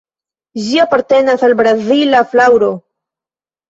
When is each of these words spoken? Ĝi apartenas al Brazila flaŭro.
Ĝi 0.67 0.79
apartenas 0.85 1.45
al 1.51 1.55
Brazila 1.63 2.27
flaŭro. 2.35 2.77